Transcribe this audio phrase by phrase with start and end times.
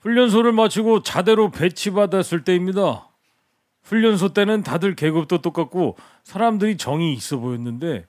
[0.00, 3.08] 훈련소를 마치고 자대로 배치받았을 때입니다.
[3.82, 8.06] 훈련소 때는 다들 계급도 똑같고 사람들이 정이 있어 보였는데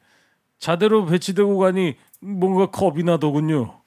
[0.58, 3.82] 자대로 배치되고 가니 뭔가 겁이 나더군요.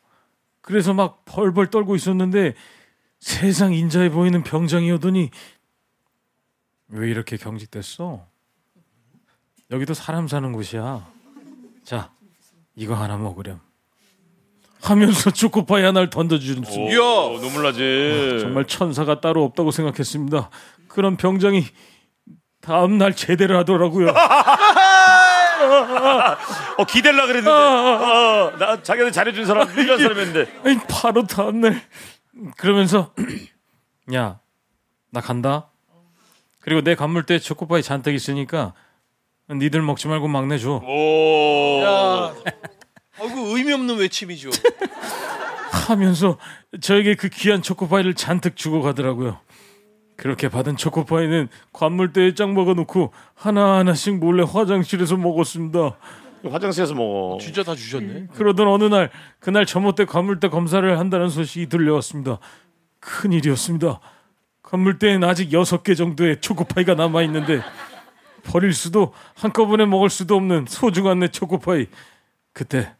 [0.60, 2.54] 그래서 막 벌벌 떨고 있었는데
[3.20, 5.30] 세상 인자해 보이는 병장이오더니
[6.88, 8.26] 왜 이렇게 경직됐어?
[9.70, 11.06] 여기도 사람 사는 곳이야.
[11.84, 12.10] 자,
[12.76, 13.60] 이거 하나 먹으렴.
[14.84, 16.78] 하면서 초코파이 하나를 던져주는 수.
[16.78, 16.98] 이야
[17.40, 18.38] 눈물 나지.
[18.40, 20.50] 정말 천사가 따로 없다고 생각했습니다.
[20.88, 21.64] 그런 병장이
[22.60, 24.12] 다음 날 제대를 하더라고요.
[26.76, 27.50] 어 기댈라 그랬는데.
[27.50, 29.98] 어, 나 자기한테 잘해준 사람 이런.
[30.64, 31.80] 아니, 바로 다음 날
[32.58, 33.14] 그러면서
[34.14, 34.40] 야,
[35.10, 35.70] 나 간다.
[36.60, 38.74] 그리고 내 간물대 초코파이 잔뜩 있으니까
[39.50, 40.80] 니들 먹지 말고 막내 줘.
[40.84, 41.80] 오.
[43.20, 43.24] 야.
[43.24, 44.50] 아이고 의미 없는 외침이죠.
[45.70, 46.38] 하면서
[46.80, 49.38] 저에게 그 귀한 초코파이를 잔뜩 주고 가더라고요.
[50.16, 55.96] 그렇게 받은 초코파이는 관물대에 짱 먹어놓고 하나하나씩 몰래 화장실에서 먹었습니다.
[56.48, 57.38] 화장실에서 먹어.
[57.40, 58.28] 진짜 다 주셨네.
[58.34, 62.38] 그러던 어느 날 그날 전봇대 관물대 검사를 한다는 소식이 들려왔습니다.
[63.00, 64.00] 큰 일이었습니다.
[64.62, 67.60] 관물대엔 아직 여섯 개 정도의 초코파이가 남아 있는데
[68.44, 71.86] 버릴 수도 한꺼번에 먹을 수도 없는 소중한 내 초코파이.
[72.52, 72.94] 그때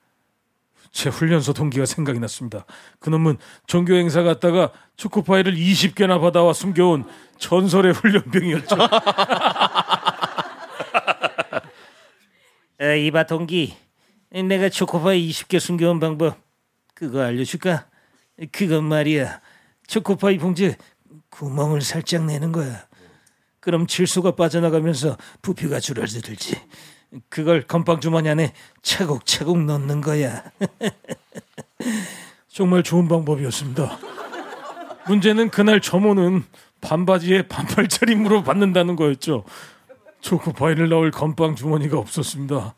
[0.94, 2.64] 제 훈련소 동기가 생각이 났습니다.
[3.00, 7.04] 그놈은 종교 행사 갔다가 초코파이를 20개나 받아와 숨겨온
[7.38, 8.76] 전설의 훈련병이었죠.
[12.80, 13.74] 에, 이봐 동기,
[14.30, 16.36] 내가 초코파이 20개 숨겨온 방법
[16.94, 17.88] 그거 알려줄까?
[18.52, 19.40] 그건 말이야.
[19.88, 20.76] 초코파이 봉지에
[21.30, 22.86] 구멍을 살짝 내는 거야.
[23.58, 26.56] 그럼 질소가 빠져나가면서 부피가 줄어들지.
[27.28, 30.42] 그걸 건빵 주머니 안에 차곡차곡 넣는 거야.
[32.48, 33.98] 정말 좋은 방법이었습니다.
[35.06, 36.44] 문제는 그날 점호는
[36.80, 39.44] 반바지에 반팔 차림으로 받는다는 거였죠.
[40.20, 42.74] 초코파이를 넣을 건빵 주머니가 없었습니다.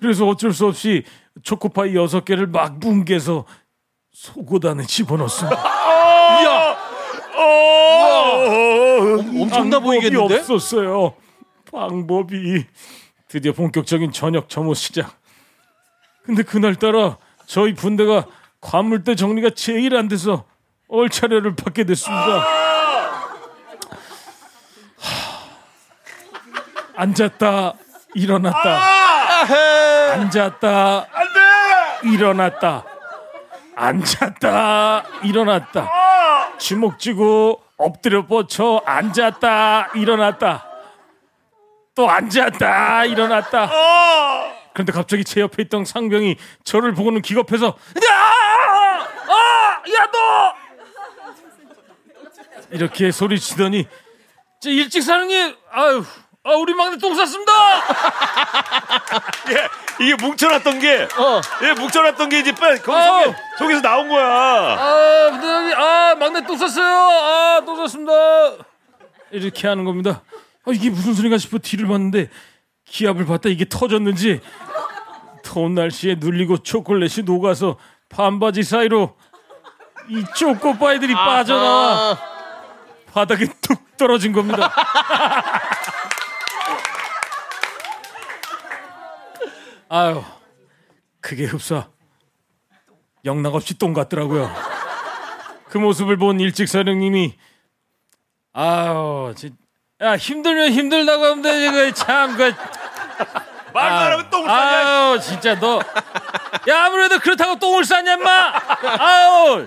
[0.00, 1.04] 그래서 어쩔 수 없이
[1.42, 3.44] 초코파이 여섯 개를 막 뭉개서
[4.12, 6.42] 속옷 안에 집어넣습니다.
[6.42, 6.76] 이야.
[7.36, 10.34] 엄- 엄청나 방법이 보이겠는데?
[10.38, 11.14] 없었어요.
[11.70, 12.64] 방법이
[13.30, 15.16] 드디어 본격적인 저녁 점호 시작.
[16.24, 18.26] 근데 그날따라 저희 분대가
[18.60, 20.44] 관물대 정리가 제일 안 돼서
[20.88, 22.40] 얼차례를 받게 됐습니다.
[24.98, 25.24] 하,
[26.96, 27.74] 앉았다
[28.16, 28.80] 일어났다
[30.12, 31.06] 앉았다
[32.02, 32.84] 일어났다
[33.76, 35.88] 앉았다 일어났다
[36.58, 40.69] 주먹 쥐고 엎드려 뻗쳐 앉았다 일어났다
[42.00, 43.04] 또 앉았다.
[43.04, 43.70] 일어났다.
[44.72, 47.76] 그런데 갑자기 제 옆에 있던 상병이 저를 보고는 기겁해서
[49.86, 50.54] 야야너!
[52.70, 53.86] 이렇게 소리치더니
[54.62, 56.02] 저 일찍 사령님 아유
[56.42, 57.52] 아 우리 막내 똥 쌌습니다!
[59.50, 59.68] 예,
[60.02, 61.40] 이게 뭉쳐놨던 게, 어.
[61.64, 63.24] 예, 뭉쳐놨던 게 이제 빨리 거기 아우.
[63.24, 64.24] 속에, 속에서 나온 거야.
[64.26, 66.86] 아 부대장님 아 막내 똥 쌌어요.
[66.96, 68.12] 아 똥 쌌습니다.
[69.32, 70.22] 이렇게 하는 겁니다
[70.66, 72.28] 아, 이게 무슨 소리가 싶어 뒤를 봤는데
[72.84, 74.40] 기압을 받다 이게 터졌는지
[75.42, 77.78] 더운 날씨에 눌리고 초콜릿이 녹아서
[78.08, 79.16] 반바지 사이로
[80.08, 82.18] 이 초코파이들이 빠져나와
[83.12, 84.72] 바닥에 뚝 떨어진 겁니다.
[89.88, 90.22] 아유,
[91.20, 91.88] 그게 흡사
[93.24, 94.50] 영락없이 똥 같더라고요.
[95.68, 97.36] 그 모습을 본 일직사령님이
[98.52, 99.56] 아유, 진,
[100.02, 102.54] 야 힘들면 힘들다고 하면 되지 그참그.
[103.72, 104.88] 말도 안 하고 똥을 싸냐.
[104.88, 105.78] 아유 진짜 너.
[106.68, 108.52] 야 아무래도 그렇다고 똥을 싸냐 인마.
[108.98, 109.66] 아유.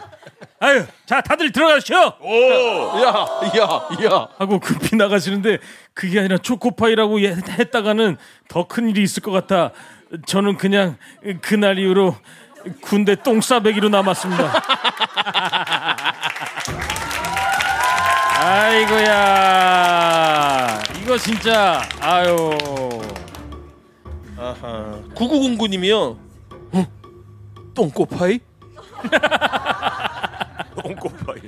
[0.59, 2.13] 아유 자 다들 들어가시오.
[2.19, 3.01] 오.
[3.03, 3.25] 야,
[3.57, 4.27] 야, 야.
[4.39, 5.59] 하고 급히 나가시는데
[5.93, 8.17] 그게 아니라 초코파이라고 예- 했다가는
[8.47, 9.71] 더 큰 일이 있을 것 같아.
[10.25, 10.97] 저는 그냥
[11.41, 12.15] 그날 이후로
[12.81, 14.53] 군대 똥싸배기로 남았습니다
[21.13, 22.49] 이거 진짜 아유
[24.35, 24.99] 아하.
[25.13, 26.17] 9909님이요.
[26.71, 26.85] 어?
[27.75, 28.39] 똥꼬파이?
[30.81, 31.41] 똥꼬파이.